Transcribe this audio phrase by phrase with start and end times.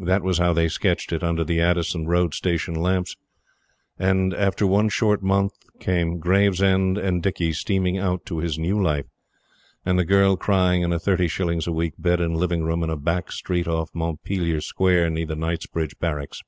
[0.00, 3.16] That was how they sketched it under the Addison Road Station lamps;
[3.96, 9.06] and, after one short month, came Gravesend and Dicky steaming out to his new life,
[9.86, 12.90] and the girl crying in a thirty shillings a week bed and living room, in
[12.90, 16.42] a back street off Montpelier Square near the Knightsbridge Barracks.